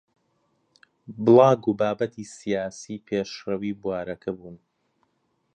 [1.23, 4.57] بڵاگ و بابەتی سیاسی پێشڕەوی بوارەکە بوون